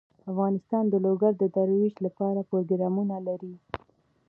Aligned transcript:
افغانستان 0.31 0.83
د 0.89 0.95
لوگر 1.05 1.31
د 1.37 1.43
ترویج 1.55 1.95
لپاره 2.05 2.47
پروګرامونه 2.49 3.15
لري. 3.27 3.53